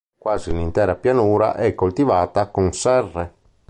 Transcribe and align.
Quasi 0.17 0.51
l'intera 0.51 0.95
pianura 0.95 1.53
è 1.53 1.75
coltivata 1.75 2.47
con 2.49 2.73
serre. 2.73 3.33